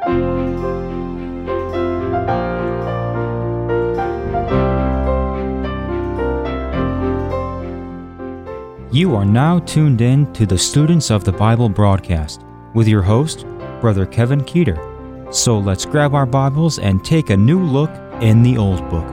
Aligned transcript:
You 0.00 0.06
are 9.16 9.24
now 9.24 9.58
tuned 9.60 10.00
in 10.00 10.32
to 10.34 10.46
the 10.46 10.56
Students 10.56 11.10
of 11.10 11.24
the 11.24 11.32
Bible 11.32 11.68
broadcast 11.68 12.44
with 12.74 12.86
your 12.86 13.02
host, 13.02 13.44
Brother 13.80 14.06
Kevin 14.06 14.42
Keeter. 14.42 15.34
So 15.34 15.58
let's 15.58 15.84
grab 15.84 16.14
our 16.14 16.26
Bibles 16.26 16.78
and 16.78 17.04
take 17.04 17.30
a 17.30 17.36
new 17.36 17.60
look 17.60 17.90
in 18.22 18.44
the 18.44 18.56
Old 18.56 18.88
Book. 18.88 19.06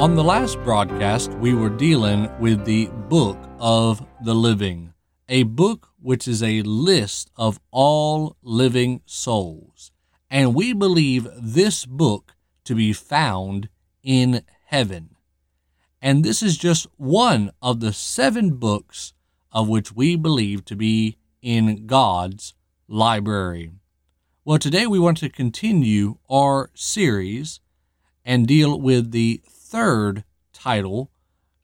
On 0.00 0.14
the 0.14 0.24
last 0.24 0.62
broadcast, 0.62 1.32
we 1.34 1.54
were 1.54 1.70
dealing 1.70 2.30
with 2.38 2.64
the 2.64 2.86
Book 3.08 3.36
of 3.58 4.06
the 4.22 4.34
Living, 4.34 4.94
a 5.28 5.42
book 5.42 5.89
which 6.00 6.26
is 6.26 6.42
a 6.42 6.62
list 6.62 7.30
of 7.36 7.60
all 7.70 8.36
living 8.42 9.02
souls. 9.06 9.92
And 10.30 10.54
we 10.54 10.72
believe 10.72 11.28
this 11.36 11.84
book 11.84 12.34
to 12.64 12.74
be 12.74 12.92
found 12.92 13.68
in 14.02 14.42
heaven. 14.66 15.16
And 16.00 16.24
this 16.24 16.42
is 16.42 16.56
just 16.56 16.86
one 16.96 17.50
of 17.60 17.80
the 17.80 17.92
seven 17.92 18.54
books 18.56 19.12
of 19.52 19.68
which 19.68 19.92
we 19.92 20.16
believe 20.16 20.64
to 20.66 20.76
be 20.76 21.18
in 21.42 21.86
God's 21.86 22.54
library. 22.88 23.72
Well, 24.44 24.58
today 24.58 24.86
we 24.86 24.98
want 24.98 25.18
to 25.18 25.28
continue 25.28 26.18
our 26.30 26.70
series 26.74 27.60
and 28.24 28.46
deal 28.46 28.80
with 28.80 29.10
the 29.10 29.42
third 29.46 30.24
title 30.52 31.10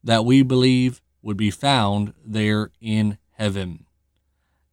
that 0.05 0.25
we 0.25 0.43
believe 0.43 1.01
would 1.23 1.37
be 1.37 1.51
found 1.51 2.13
there 2.25 2.71
in 2.81 3.19
heaven. 3.33 3.86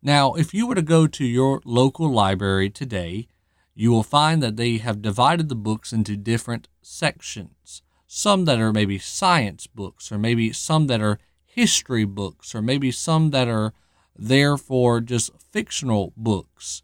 Now, 0.03 0.34
if 0.34 0.53
you 0.53 0.67
were 0.67 0.75
to 0.75 0.81
go 0.81 1.07
to 1.07 1.25
your 1.25 1.62
local 1.66 2.11
library 2.11 2.70
today, 2.70 3.27
you 3.73 3.89
will 3.89 4.03
find 4.03 4.44
that 4.44 4.58
they 4.58 4.77
have 4.77 5.02
divided 5.02 5.50
the 5.50 5.55
books 5.55 5.91
into 5.91 6.16
different 6.16 6.67
sections 6.81 7.81
some 8.16 8.45
that 8.45 8.59
are 8.59 8.72
maybe 8.72 9.00
science 9.00 9.66
books, 9.66 10.11
or 10.11 10.19
maybe 10.19 10.53
some 10.53 10.86
that 10.86 11.02
are 11.02 11.17
history 11.45 12.05
books, 12.05 12.53
or 12.53 12.61
maybe 12.61 12.92
some 12.92 13.31
that 13.31 13.47
are 13.47 13.73
there 14.16 14.55
for 14.55 15.02
just 15.02 15.31
fictional 15.52 16.14
books. 16.16 16.83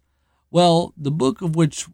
Well, 0.50 0.92
the 0.96 1.12
book 1.12 1.40
of 1.40 1.54
which 1.54 1.86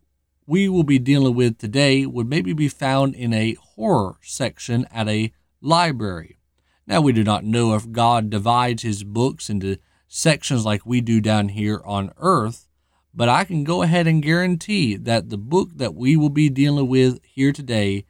we 0.46 0.70
will 0.70 0.84
be 0.84 0.98
dealing 0.98 1.34
with 1.34 1.58
today 1.58 2.06
would 2.06 2.30
maybe 2.30 2.54
be 2.54 2.70
found 2.70 3.14
in 3.14 3.34
a 3.34 3.58
horror 3.60 4.16
section 4.22 4.86
at 4.90 5.06
a 5.06 5.34
library. 5.60 6.38
Now, 6.86 7.02
we 7.02 7.12
do 7.12 7.22
not 7.22 7.44
know 7.44 7.74
if 7.74 7.92
God 7.92 8.30
divides 8.30 8.84
his 8.84 9.04
books 9.04 9.50
into 9.50 9.76
sections 10.08 10.64
like 10.64 10.86
we 10.86 11.00
do 11.00 11.20
down 11.20 11.50
here 11.50 11.80
on 11.84 12.12
earth, 12.18 12.68
but 13.14 13.28
I 13.28 13.44
can 13.44 13.64
go 13.64 13.82
ahead 13.82 14.06
and 14.06 14.22
guarantee 14.22 14.96
that 14.96 15.30
the 15.30 15.38
book 15.38 15.70
that 15.76 15.94
we 15.94 16.16
will 16.16 16.30
be 16.30 16.48
dealing 16.48 16.88
with 16.88 17.20
here 17.24 17.52
today, 17.52 18.04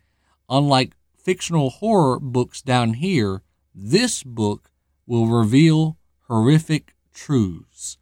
unlike 0.49 0.97
fictional 1.17 1.71
horror 1.71 2.19
books 2.19 2.61
down 2.63 2.95
here, 2.95 3.43
this 3.75 4.23
book 4.23 4.71
will 5.07 5.27
reveal 5.27 5.97
horrific 6.29 6.95
truths 7.15 7.99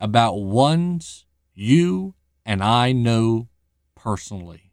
about 0.00 0.36
ones 0.36 1.26
you 1.54 2.14
and 2.44 2.62
I 2.62 2.92
know 2.92 3.48
personally. 3.94 4.72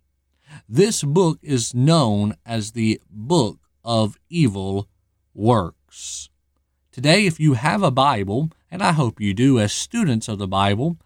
This 0.67 1.03
book 1.03 1.39
is 1.41 1.73
known 1.73 2.35
as 2.45 2.71
the 2.71 3.01
Book 3.09 3.59
of 3.83 4.17
Evil 4.29 4.89
Works. 5.33 6.29
Today, 6.91 7.25
if 7.25 7.39
you 7.39 7.53
have 7.53 7.83
a 7.83 7.89
Bible, 7.89 8.51
and 8.69 8.83
I 8.83 8.91
hope 8.91 9.21
you 9.21 9.33
do 9.33 9.57
as 9.59 9.71
students 9.71 10.27
of 10.27 10.39
the 10.39 10.47
Bible, 10.47 10.97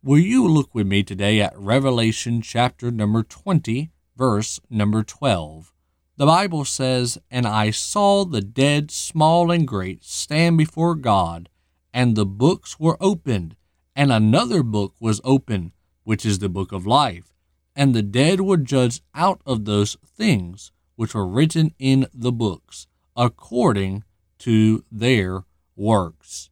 will 0.00 0.20
you 0.20 0.46
look 0.46 0.72
with 0.72 0.86
me 0.86 1.02
today 1.02 1.40
at 1.40 1.58
Revelation 1.58 2.40
chapter 2.40 2.92
number 2.92 3.24
20, 3.24 3.90
verse 4.16 4.60
number 4.70 5.02
12? 5.02 5.72
The 6.16 6.26
Bible 6.26 6.64
says, 6.64 7.18
And 7.32 7.48
I 7.48 7.72
saw 7.72 8.24
the 8.24 8.42
dead, 8.42 8.92
small 8.92 9.50
and 9.50 9.66
great, 9.66 10.04
stand 10.04 10.56
before 10.56 10.94
God, 10.94 11.48
and 11.92 12.14
the 12.14 12.26
books 12.26 12.78
were 12.78 12.96
opened, 13.00 13.56
and 13.96 14.12
another 14.12 14.62
book 14.62 14.94
was 15.00 15.20
opened, 15.24 15.72
which 16.04 16.24
is 16.24 16.38
the 16.38 16.48
book 16.48 16.70
of 16.70 16.86
life. 16.86 17.34
And 17.74 17.92
the 17.92 18.02
dead 18.02 18.40
were 18.40 18.56
judged 18.56 19.02
out 19.16 19.40
of 19.44 19.64
those 19.64 19.96
things 20.06 20.70
which 20.94 21.12
were 21.12 21.26
written 21.26 21.74
in 21.80 22.06
the 22.14 22.30
books, 22.30 22.86
according 23.16 24.04
to 24.44 24.84
their 24.90 25.44
works. 25.76 26.50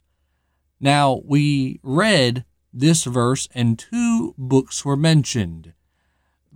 Now, 0.80 1.22
we 1.25 1.80
read 1.82 2.44
this 2.72 3.04
verse, 3.04 3.48
and 3.54 3.78
two 3.78 4.34
books 4.36 4.84
were 4.84 4.97
mentioned. 4.97 5.72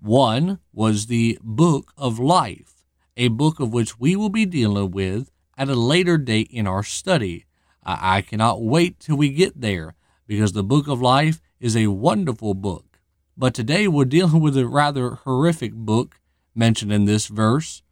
One 0.01 0.59
was 0.73 1.07
the 1.07 1.39
book 1.43 1.93
of 1.97 2.19
life 2.19 2.77
a 3.17 3.29
book 3.29 3.61
of 3.61 3.73
which 3.73 3.99
we 3.99 4.15
will 4.15 4.29
be 4.29 4.45
dealing 4.45 4.91
with 4.91 5.31
at 5.57 5.69
a 5.69 5.75
later 5.75 6.19
date 6.19 6.49
in 6.51 6.67
our 6.67 6.83
study. 6.83 7.47
I, 7.83 8.21
cannot 8.21 8.63
wait 8.63 8.99
till 9.01 9.17
we 9.17 9.31
get 9.31 9.61
there 9.61 9.95
because 10.27 10.53
the 10.53 10.65
book 10.65 10.89
of 10.89 11.01
life 11.01 11.41
is 11.61 11.77
a 11.77 11.87
wonderful 11.87 12.55
book. 12.55 12.99
But 13.37 13.55
today 13.55 13.87
we're 13.87 14.05
dealing 14.05 14.41
with 14.41 14.57
a 14.57 14.67
rather 14.67 15.11
horrific 15.11 15.73
book 15.73 16.21
mentioned 16.55 16.93
in 16.93 17.05
this 17.05 17.29
verse, 17.29 17.83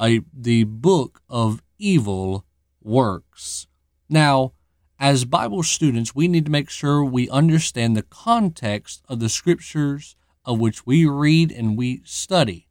a, 0.00 0.20
the 0.32 0.64
book 0.64 1.22
of 1.28 1.62
evil 1.78 2.46
works. 2.84 3.66
Now, 4.08 4.52
as 4.98 5.24
Bible 5.24 5.62
students, 5.62 6.14
we 6.14 6.28
need 6.28 6.44
to 6.44 6.50
make 6.50 6.70
sure 6.70 7.04
we 7.04 7.28
understand 7.28 7.96
the 7.96 8.02
context 8.02 9.02
of 9.08 9.20
the 9.20 9.28
scriptures 9.28 10.16
of 10.44 10.60
which 10.60 10.86
we 10.86 11.06
read 11.06 11.50
and 11.50 11.76
we 11.76 12.02
study. 12.04 12.68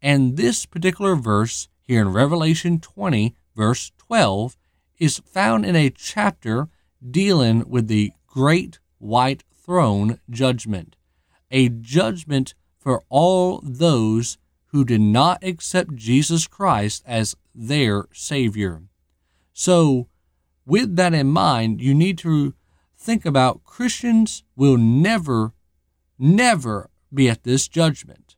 And 0.00 0.36
this 0.36 0.66
particular 0.66 1.16
verse 1.16 1.68
here 1.80 2.02
in 2.02 2.12
Revelation 2.12 2.80
20, 2.80 3.34
verse 3.56 3.92
12, 3.98 4.56
is 4.98 5.18
found 5.18 5.66
in 5.66 5.76
a 5.76 5.90
chapter 5.90 6.68
dealing 7.10 7.68
with 7.68 7.88
the 7.88 8.12
great 8.26 8.78
white 8.98 9.44
throne 9.52 10.20
judgment, 10.30 10.96
a 11.50 11.68
judgment 11.68 12.54
for 12.78 13.02
all 13.08 13.60
those 13.64 14.38
who 14.66 14.84
did 14.84 15.00
not 15.00 15.42
accept 15.42 15.94
Jesus 15.94 16.46
Christ 16.46 17.02
as 17.06 17.36
their 17.54 18.06
Savior. 18.12 18.82
So, 19.54 20.08
with 20.66 20.96
that 20.96 21.14
in 21.14 21.28
mind, 21.28 21.80
you 21.80 21.94
need 21.94 22.18
to 22.18 22.54
think 22.98 23.24
about 23.24 23.62
Christians 23.62 24.42
will 24.56 24.76
never, 24.76 25.52
never 26.18 26.90
be 27.12 27.28
at 27.28 27.44
this 27.44 27.68
judgment. 27.68 28.34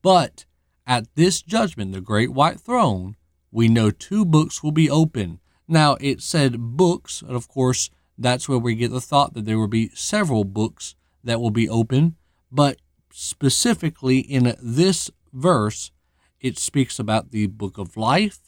But 0.00 0.46
at 0.86 1.14
this 1.14 1.42
judgment, 1.42 1.92
the 1.92 2.00
great 2.00 2.32
white 2.32 2.58
throne, 2.58 3.16
we 3.52 3.68
know 3.68 3.90
two 3.90 4.24
books 4.24 4.62
will 4.62 4.72
be 4.72 4.88
open. 4.88 5.40
Now, 5.68 5.98
it 6.00 6.22
said 6.22 6.58
books, 6.58 7.20
and 7.20 7.36
of 7.36 7.46
course, 7.46 7.90
that's 8.16 8.48
where 8.48 8.58
we 8.58 8.74
get 8.74 8.90
the 8.90 9.02
thought 9.02 9.34
that 9.34 9.44
there 9.44 9.58
will 9.58 9.68
be 9.68 9.90
several 9.90 10.44
books 10.44 10.94
that 11.22 11.40
will 11.40 11.50
be 11.50 11.68
open, 11.68 12.16
but 12.50 12.78
specifically 13.10 14.20
in 14.20 14.56
this 14.62 15.10
verse, 15.34 15.92
it 16.40 16.58
speaks 16.58 16.98
about 16.98 17.30
the 17.30 17.46
book 17.46 17.76
of 17.76 17.96
life 17.96 18.47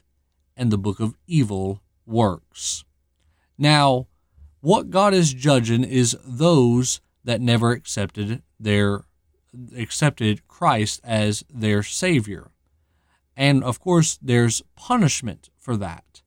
and 0.60 0.70
the 0.70 0.78
book 0.78 1.00
of 1.00 1.16
evil 1.26 1.80
works. 2.04 2.84
Now, 3.56 4.08
what 4.60 4.90
God 4.90 5.14
is 5.14 5.32
judging 5.32 5.84
is 5.84 6.14
those 6.22 7.00
that 7.24 7.40
never 7.40 7.72
accepted 7.72 8.42
their 8.60 9.04
accepted 9.74 10.46
Christ 10.46 11.00
as 11.02 11.44
their 11.52 11.82
Savior. 11.82 12.50
And 13.36 13.64
of 13.64 13.80
course, 13.80 14.18
there's 14.20 14.62
punishment 14.76 15.48
for 15.58 15.78
that. 15.78 16.20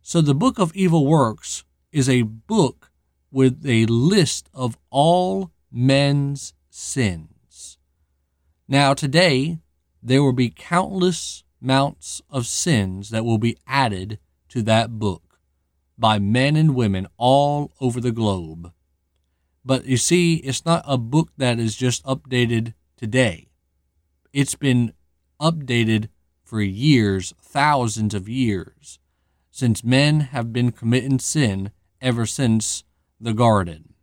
So 0.00 0.20
the 0.20 0.34
book 0.34 0.60
of 0.60 0.74
evil 0.76 1.04
works 1.04 1.64
is 1.90 2.08
a 2.08 2.22
book 2.22 2.92
with 3.32 3.66
a 3.66 3.86
list 3.86 4.48
of 4.54 4.78
all 4.90 5.50
men's 5.72 6.54
sins. 6.70 7.78
Now, 8.68 8.94
today, 8.94 9.58
there 10.00 10.22
will 10.22 10.32
be 10.32 10.50
countless 10.50 11.42
mounts 11.62 12.20
of 12.28 12.46
sins 12.46 13.10
that 13.10 13.24
will 13.24 13.38
be 13.38 13.56
added 13.66 14.18
to 14.48 14.62
that 14.62 14.98
book 14.98 15.38
by 15.96 16.18
men 16.18 16.56
and 16.56 16.74
women 16.74 17.06
all 17.16 17.72
over 17.80 18.00
the 18.00 18.12
globe. 18.12 18.72
But 19.64 19.84
you 19.84 19.96
see, 19.96 20.36
it's 20.36 20.64
not 20.64 20.84
a 20.86 20.98
book 20.98 21.30
that 21.36 21.58
is 21.58 21.76
just 21.76 22.04
updated 22.04 22.74
today. 22.96 23.48
It's 24.32 24.54
been 24.54 24.92
updated 25.40 26.08
for 26.42 26.60
years, 26.60 27.32
thousands 27.40 28.14
of 28.14 28.28
years, 28.28 28.98
since 29.50 29.84
men 29.84 30.20
have 30.20 30.52
been 30.52 30.72
committing 30.72 31.18
sin 31.18 31.70
ever 32.00 32.26
since 32.26 32.84
the 33.20 33.32
garden. 33.32 33.94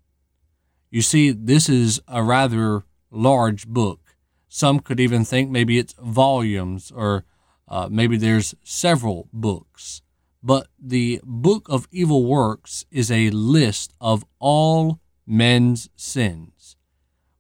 You 0.90 1.02
see, 1.02 1.32
this 1.32 1.68
is 1.70 2.02
a 2.08 2.24
rather 2.24 2.84
large 3.12 3.68
book. 3.68 4.16
Some 4.48 4.80
could 4.80 5.00
even 5.00 5.26
think 5.26 5.52
maybe 5.52 5.78
it's 5.78 5.94
volumes 6.00 6.92
or 6.96 7.26
uh, 7.70 7.88
maybe 7.90 8.18
there's 8.18 8.56
several 8.64 9.30
books. 9.32 10.02
But 10.42 10.68
the 10.82 11.22
book 11.24 11.68
of 11.70 11.88
evil 11.92 12.26
works 12.26 12.86
is 12.92 13.12
a 13.12 13.30
list 13.30 13.94
of 14.02 14.26
all 14.40 15.00
men's 15.28 15.90
sins. 15.96 16.76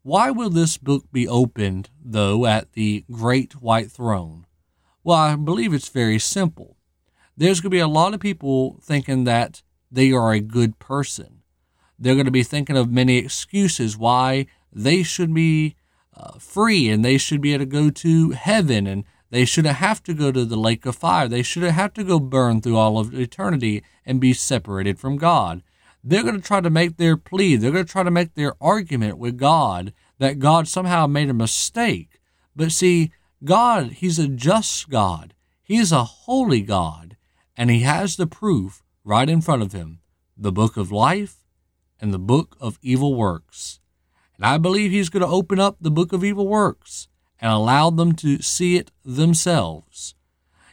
Why 0.03 0.31
will 0.31 0.49
this 0.49 0.77
book 0.77 1.05
be 1.11 1.27
opened, 1.27 1.89
though, 2.03 2.45
at 2.45 2.73
the 2.73 3.05
great 3.11 3.61
white 3.61 3.91
throne? 3.91 4.45
Well, 5.03 5.17
I 5.17 5.35
believe 5.35 5.73
it's 5.73 5.89
very 5.89 6.19
simple. 6.19 6.77
There's 7.35 7.61
going 7.61 7.71
to 7.71 7.75
be 7.75 7.79
a 7.79 7.87
lot 7.87 8.13
of 8.13 8.19
people 8.19 8.79
thinking 8.83 9.23
that 9.23 9.61
they 9.91 10.11
are 10.11 10.33
a 10.33 10.39
good 10.39 10.77
person. 10.77 11.41
They're 11.97 12.15
going 12.15 12.25
to 12.25 12.31
be 12.31 12.43
thinking 12.43 12.77
of 12.77 12.91
many 12.91 13.17
excuses 13.17 13.97
why 13.97 14.45
they 14.71 15.03
should 15.03 15.33
be 15.33 15.75
uh, 16.15 16.37
free 16.37 16.89
and 16.89 17.03
they 17.03 17.17
should 17.17 17.41
be 17.41 17.53
able 17.53 17.65
to 17.65 17.71
go 17.71 17.89
to 17.89 18.31
heaven 18.31 18.87
and 18.87 19.03
they 19.31 19.45
shouldn't 19.45 19.75
have 19.75 20.01
to 20.03 20.13
go 20.13 20.31
to 20.31 20.43
the 20.43 20.57
lake 20.57 20.85
of 20.85 20.95
fire. 20.95 21.27
They 21.27 21.43
shouldn't 21.43 21.73
have 21.73 21.93
to 21.93 22.03
go 22.03 22.19
burn 22.19 22.61
through 22.61 22.77
all 22.77 22.97
of 22.97 23.13
eternity 23.13 23.83
and 24.05 24.19
be 24.19 24.33
separated 24.33 24.99
from 24.99 25.17
God. 25.17 25.61
They're 26.03 26.23
going 26.23 26.41
to 26.41 26.47
try 26.47 26.61
to 26.61 26.69
make 26.69 26.97
their 26.97 27.17
plea, 27.17 27.55
they're 27.55 27.71
going 27.71 27.85
to 27.85 27.91
try 27.91 28.03
to 28.03 28.11
make 28.11 28.33
their 28.33 28.55
argument 28.61 29.17
with 29.17 29.37
God 29.37 29.93
that 30.17 30.39
God 30.39 30.67
somehow 30.67 31.07
made 31.07 31.29
a 31.29 31.33
mistake. 31.33 32.19
But 32.55 32.71
see, 32.71 33.11
God, 33.43 33.91
He's 33.93 34.17
a 34.17 34.27
just 34.27 34.89
God, 34.89 35.33
He's 35.61 35.91
a 35.91 36.03
holy 36.03 36.61
God, 36.61 37.17
and 37.55 37.69
He 37.69 37.81
has 37.81 38.15
the 38.15 38.27
proof 38.27 38.81
right 39.03 39.29
in 39.29 39.41
front 39.41 39.61
of 39.61 39.73
Him 39.73 39.99
the 40.41 40.51
book 40.53 40.77
of 40.77 40.89
life 40.89 41.43
and 41.99 42.13
the 42.13 42.19
book 42.19 42.55
of 42.61 42.79
evil 42.81 43.13
works. 43.13 43.81
And 44.37 44.45
I 44.45 44.57
believe 44.57 44.91
He's 44.91 45.09
going 45.09 45.21
to 45.21 45.27
open 45.27 45.59
up 45.59 45.75
the 45.81 45.91
book 45.91 46.13
of 46.13 46.23
evil 46.23 46.47
works 46.47 47.08
and 47.41 47.51
allowed 47.51 47.97
them 47.97 48.13
to 48.13 48.41
see 48.41 48.75
it 48.75 48.91
themselves. 49.03 50.15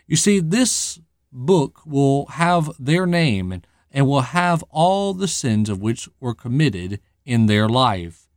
You 0.06 0.16
see, 0.16 0.40
this 0.40 1.00
book 1.32 1.80
will 1.84 2.26
have 2.26 2.70
their 2.78 3.06
name 3.06 3.52
and, 3.52 3.66
and 3.90 4.06
will 4.06 4.22
have 4.22 4.62
all 4.70 5.14
the 5.14 5.28
sins 5.28 5.68
of 5.68 5.80
which 5.80 6.08
were 6.20 6.34
committed 6.34 7.00
in 7.24 7.46
their 7.46 7.68
life. 7.68 8.28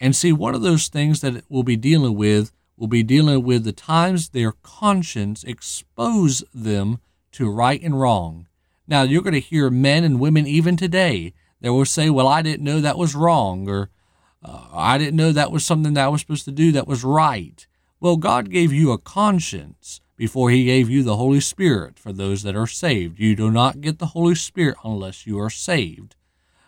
And 0.00 0.16
see, 0.16 0.32
one 0.32 0.54
of 0.54 0.62
those 0.62 0.88
things 0.88 1.20
that 1.20 1.36
it 1.36 1.44
will 1.48 1.62
be 1.62 1.76
dealing 1.76 2.16
with 2.16 2.50
will 2.76 2.88
be 2.88 3.02
dealing 3.02 3.44
with 3.44 3.64
the 3.64 3.72
times 3.72 4.30
their 4.30 4.52
conscience 4.52 5.44
exposed 5.44 6.44
them 6.52 6.98
to 7.32 7.48
right 7.48 7.80
and 7.82 8.00
wrong. 8.00 8.48
Now, 8.88 9.02
you're 9.02 9.22
going 9.22 9.34
to 9.34 9.40
hear 9.40 9.70
men 9.70 10.02
and 10.02 10.18
women 10.18 10.46
even 10.46 10.76
today 10.76 11.32
that 11.60 11.72
will 11.72 11.84
say, 11.84 12.10
Well, 12.10 12.26
I 12.26 12.42
didn't 12.42 12.64
know 12.64 12.80
that 12.80 12.98
was 12.98 13.14
wrong, 13.14 13.68
or 13.68 13.90
uh, 14.44 14.66
I 14.72 14.98
didn't 14.98 15.16
know 15.16 15.32
that 15.32 15.52
was 15.52 15.64
something 15.64 15.94
that 15.94 16.04
I 16.04 16.08
was 16.08 16.20
supposed 16.20 16.44
to 16.46 16.52
do 16.52 16.72
that 16.72 16.88
was 16.88 17.04
right. 17.04 17.66
Well, 18.00 18.16
God 18.16 18.50
gave 18.50 18.72
you 18.72 18.90
a 18.90 18.98
conscience 18.98 20.00
before 20.16 20.50
He 20.50 20.64
gave 20.64 20.90
you 20.90 21.02
the 21.02 21.16
Holy 21.16 21.40
Spirit 21.40 21.98
for 21.98 22.12
those 22.12 22.42
that 22.42 22.56
are 22.56 22.66
saved. 22.66 23.18
You 23.18 23.36
do 23.36 23.50
not 23.50 23.80
get 23.80 23.98
the 23.98 24.06
Holy 24.06 24.34
Spirit 24.34 24.76
unless 24.84 25.26
you 25.26 25.38
are 25.38 25.50
saved. 25.50 26.16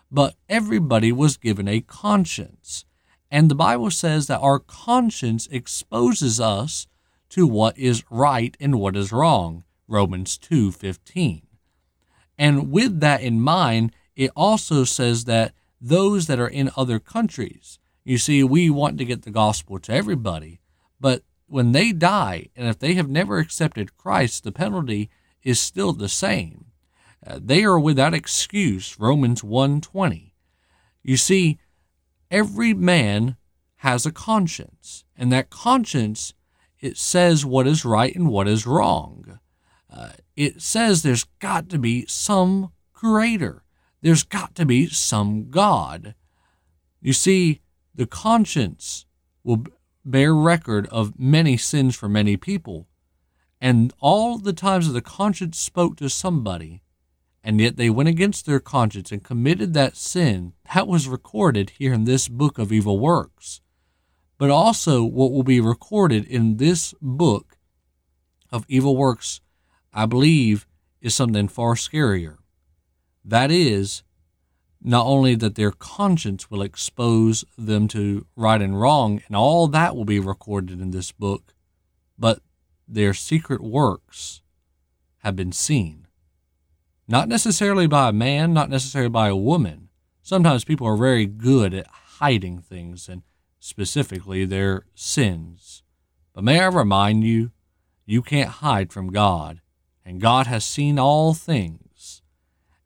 But 0.09 0.35
everybody 0.47 1.11
was 1.11 1.37
given 1.37 1.67
a 1.67 1.81
conscience. 1.81 2.85
And 3.29 3.49
the 3.49 3.55
Bible 3.55 3.91
says 3.91 4.27
that 4.27 4.39
our 4.39 4.59
conscience 4.59 5.47
exposes 5.51 6.39
us 6.39 6.87
to 7.29 7.45
what 7.45 7.77
is 7.77 8.03
right 8.09 8.55
and 8.59 8.79
what 8.79 8.95
is 8.95 9.11
wrong. 9.11 9.65
Romans 9.87 10.37
2:15. 10.37 11.41
And 12.37 12.71
with 12.71 12.99
that 13.01 13.21
in 13.21 13.41
mind, 13.41 13.91
it 14.15 14.31
also 14.35 14.83
says 14.83 15.25
that 15.25 15.53
those 15.87 16.25
that 16.27 16.39
are 16.39 16.47
in 16.47 16.71
other 16.75 16.99
countries. 16.99 17.79
You 18.03 18.17
see, 18.17 18.43
we 18.43 18.69
want 18.69 18.97
to 18.97 19.05
get 19.05 19.21
the 19.21 19.31
gospel 19.31 19.79
to 19.79 19.93
everybody, 19.93 20.59
but 20.99 21.23
when 21.47 21.73
they 21.73 21.91
die, 21.91 22.47
and 22.55 22.67
if 22.67 22.79
they 22.79 22.95
have 22.95 23.09
never 23.09 23.37
accepted 23.37 23.95
Christ, 23.95 24.43
the 24.43 24.51
penalty 24.51 25.09
is 25.43 25.59
still 25.59 25.93
the 25.93 26.09
same. 26.09 26.65
Uh, 27.25 27.39
they 27.41 27.63
are 27.63 27.79
without 27.79 28.13
excuse, 28.13 28.99
Romans 28.99 29.43
1:20. 29.43 30.33
You 31.03 31.17
see, 31.17 31.59
every 32.31 32.73
man 32.73 33.37
has 33.77 34.05
a 34.05 34.11
conscience, 34.11 35.03
and 35.15 35.31
that 35.31 35.51
conscience 35.51 36.33
it 36.79 36.97
says 36.97 37.45
what 37.45 37.67
is 37.67 37.85
right 37.85 38.15
and 38.15 38.29
what 38.29 38.47
is 38.47 38.67
wrong. 38.67 39.39
Uh, 39.91 40.11
it 40.35 40.61
says 40.61 41.01
there's 41.01 41.25
got 41.39 41.69
to 41.69 41.79
be 41.79 42.05
some 42.07 42.71
creator. 42.93 43.64
There's 44.05 44.21
got 44.21 44.53
to 44.53 44.67
be 44.67 44.85
some 44.87 45.49
God. 45.49 46.13
You 47.01 47.11
see, 47.11 47.61
the 47.95 48.05
conscience 48.05 49.07
will 49.43 49.65
bear 50.05 50.35
record 50.35 50.85
of 50.89 51.19
many 51.19 51.57
sins 51.57 51.95
for 51.95 52.07
many 52.07 52.37
people. 52.37 52.85
And 53.59 53.91
all 53.99 54.37
the 54.37 54.53
times 54.53 54.85
that 54.85 54.93
the 54.93 55.01
conscience 55.01 55.57
spoke 55.57 55.97
to 55.97 56.07
somebody, 56.07 56.83
and 57.43 57.59
yet 57.59 57.77
they 57.77 57.89
went 57.89 58.07
against 58.07 58.45
their 58.45 58.59
conscience 58.59 59.11
and 59.11 59.23
committed 59.23 59.73
that 59.73 59.97
sin, 59.97 60.53
that 60.75 60.87
was 60.87 61.07
recorded 61.07 61.71
here 61.71 61.91
in 61.91 62.03
this 62.03 62.27
book 62.27 62.59
of 62.59 62.71
evil 62.71 62.99
works. 62.99 63.59
But 64.37 64.51
also, 64.51 65.03
what 65.03 65.31
will 65.31 65.41
be 65.41 65.59
recorded 65.59 66.27
in 66.27 66.57
this 66.57 66.93
book 67.01 67.57
of 68.51 68.65
evil 68.67 68.95
works, 68.95 69.41
I 69.91 70.05
believe, 70.05 70.67
is 71.01 71.15
something 71.15 71.47
far 71.47 71.73
scarier. 71.73 72.37
That 73.27 73.49
is, 73.49 74.03
not 74.79 75.07
only 75.07 75.33
that 75.35 75.55
their 75.55 75.71
conscience 75.71 76.51
will 76.51 76.61
expose 76.61 77.43
them 77.57 77.87
to 77.87 78.27
right 78.35 78.61
and 78.61 78.79
wrong, 78.79 79.21
and 79.25 79.35
all 79.35 79.67
that 79.67 79.95
will 79.95 80.05
be 80.05 80.19
recorded 80.19 80.79
in 80.79 80.91
this 80.91 81.11
book, 81.11 81.55
but 82.19 82.39
their 82.87 83.15
secret 83.15 83.61
works 83.61 84.43
have 85.19 85.35
been 85.35 85.51
seen. 85.51 86.05
Not 87.07 87.27
necessarily 87.27 87.87
by 87.87 88.09
a 88.09 88.13
man, 88.13 88.53
not 88.53 88.69
necessarily 88.69 89.09
by 89.09 89.27
a 89.29 89.35
woman. 89.35 89.89
Sometimes 90.21 90.63
people 90.63 90.87
are 90.87 90.97
very 90.97 91.25
good 91.25 91.73
at 91.73 91.87
hiding 91.87 92.59
things, 92.59 93.09
and 93.09 93.23
specifically 93.59 94.45
their 94.45 94.85
sins. 94.93 95.81
But 96.33 96.43
may 96.43 96.59
I 96.59 96.67
remind 96.67 97.23
you, 97.23 97.51
you 98.05 98.21
can't 98.21 98.49
hide 98.49 98.93
from 98.93 99.11
God, 99.11 99.61
and 100.05 100.21
God 100.21 100.45
has 100.45 100.63
seen 100.63 100.99
all 100.99 101.33
things. 101.33 101.84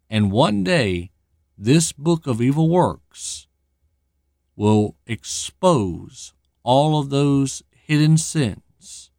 And 0.09 0.31
one 0.31 0.63
day, 0.63 1.11
this 1.57 1.91
book 1.91 2.25
of 2.25 2.41
evil 2.41 2.69
works 2.69 3.47
will 4.55 4.95
expose 5.05 6.33
all 6.63 6.99
of 6.99 7.09
those 7.09 7.63
hidden 7.71 8.17
sins. 8.17 9.11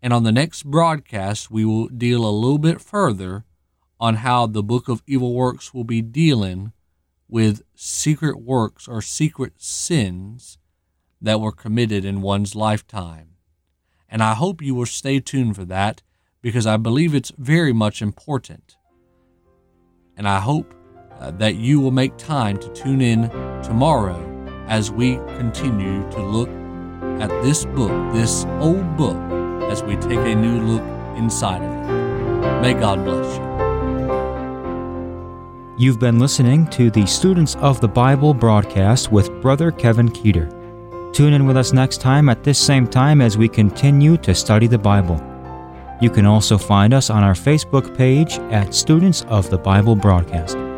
And 0.00 0.12
on 0.12 0.24
the 0.24 0.32
next 0.32 0.64
broadcast, 0.64 1.50
we 1.50 1.64
will 1.64 1.88
deal 1.88 2.24
a 2.24 2.30
little 2.30 2.58
bit 2.58 2.80
further 2.80 3.44
on 4.00 4.16
how 4.16 4.46
the 4.46 4.62
book 4.62 4.88
of 4.88 5.02
evil 5.06 5.34
works 5.34 5.72
will 5.72 5.84
be 5.84 6.02
dealing 6.02 6.72
with 7.28 7.62
secret 7.74 8.40
works 8.40 8.88
or 8.88 9.00
secret 9.00 9.54
sins 9.56 10.58
that 11.20 11.40
were 11.40 11.52
committed 11.52 12.04
in 12.04 12.20
one's 12.20 12.54
lifetime. 12.54 13.36
And 14.08 14.22
I 14.22 14.34
hope 14.34 14.60
you 14.60 14.74
will 14.74 14.86
stay 14.86 15.20
tuned 15.20 15.56
for 15.56 15.64
that 15.66 16.02
because 16.42 16.66
I 16.66 16.76
believe 16.76 17.14
it's 17.14 17.32
very 17.38 17.72
much 17.72 18.02
important. 18.02 18.76
And 20.16 20.28
I 20.28 20.40
hope 20.40 20.74
uh, 21.18 21.30
that 21.32 21.56
you 21.56 21.80
will 21.80 21.90
make 21.90 22.16
time 22.16 22.58
to 22.58 22.68
tune 22.74 23.00
in 23.00 23.30
tomorrow 23.62 24.18
as 24.68 24.90
we 24.90 25.16
continue 25.36 26.08
to 26.10 26.22
look 26.22 26.48
at 27.20 27.30
this 27.42 27.64
book, 27.64 28.12
this 28.12 28.44
old 28.60 28.96
book, 28.96 29.16
as 29.70 29.82
we 29.82 29.96
take 29.96 30.18
a 30.18 30.34
new 30.34 30.60
look 30.60 30.82
inside 31.16 31.62
of 31.62 31.72
it. 31.72 32.60
May 32.60 32.74
God 32.74 33.04
bless 33.04 33.36
you. 33.36 33.52
You've 35.78 35.98
been 35.98 36.18
listening 36.18 36.66
to 36.68 36.90
the 36.90 37.06
Students 37.06 37.56
of 37.56 37.80
the 37.80 37.88
Bible 37.88 38.34
broadcast 38.34 39.10
with 39.10 39.30
Brother 39.40 39.70
Kevin 39.70 40.08
Keeter. 40.10 40.50
Tune 41.12 41.32
in 41.32 41.46
with 41.46 41.56
us 41.56 41.72
next 41.72 42.00
time 42.00 42.28
at 42.28 42.44
this 42.44 42.58
same 42.58 42.86
time 42.86 43.20
as 43.20 43.38
we 43.38 43.48
continue 43.48 44.16
to 44.18 44.34
study 44.34 44.66
the 44.66 44.78
Bible. 44.78 45.31
You 46.02 46.10
can 46.10 46.26
also 46.26 46.58
find 46.58 46.92
us 46.92 47.10
on 47.10 47.22
our 47.22 47.32
Facebook 47.32 47.96
page 47.96 48.40
at 48.50 48.74
Students 48.74 49.22
of 49.28 49.48
the 49.50 49.58
Bible 49.58 49.94
Broadcast. 49.94 50.71